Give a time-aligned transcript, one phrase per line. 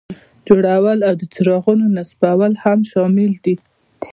[0.47, 3.55] جوړول او د څراغونو نصبول هم شامل دي.